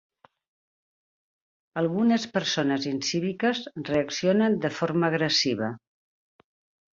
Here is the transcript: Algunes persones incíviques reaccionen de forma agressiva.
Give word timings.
Algunes 1.81 2.25
persones 2.37 2.87
incíviques 2.93 3.61
reaccionen 3.91 4.57
de 4.65 4.73
forma 4.79 5.11
agressiva. 5.15 5.69